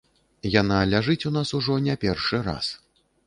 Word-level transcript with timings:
Яна 0.61 0.77
ляжыць 0.93 1.27
у 1.29 1.33
нас 1.37 1.53
ужо 1.59 1.77
не 1.87 1.95
першы 2.05 2.43
раз. 2.51 2.73